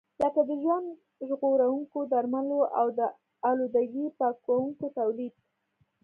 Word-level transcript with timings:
لکه 0.21 0.41
د 0.49 0.51
ژوند 0.63 0.87
ژغورونکو 1.27 1.99
درملو 2.11 2.61
او 2.79 2.87
د 2.97 2.99
آلودګۍ 3.49 4.07
پاکونکو 4.19 4.85
تولید. 4.97 5.35